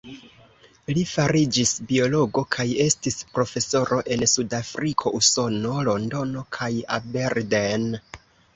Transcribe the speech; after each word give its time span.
Li 0.97 1.01
fariĝis 1.09 1.73
biologo 1.91 2.43
kaj 2.55 2.65
estis 2.87 3.19
profesoro 3.37 4.01
en 4.17 4.25
Sudafriko, 4.33 5.15
Usono, 5.21 5.77
Londono 5.91 6.47
kaj 6.59 6.73
Aberdeen. 6.99 7.89